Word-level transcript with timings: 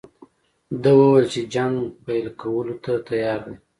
ده 0.81 0.91
وویل 0.99 1.25
چې 1.33 1.41
جنګ 1.53 1.75
پیل 2.05 2.25
کولو 2.41 2.75
ته 2.83 2.91
تیار 3.07 3.39
دی. 3.45 3.55